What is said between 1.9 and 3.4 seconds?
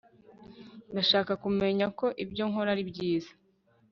ko ibyo nkora ari byiza